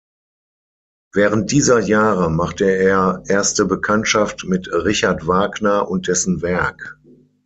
Während 1.13 1.51
dieser 1.51 1.79
Jahre 1.79 2.31
machte 2.31 2.65
er 2.65 3.21
erste 3.27 3.65
Bekanntschaft 3.65 4.45
mit 4.45 4.67
Richard 4.73 5.27
Wagner 5.27 5.89
und 5.91 6.07
dessen 6.07 6.41
Werk. 6.41 6.97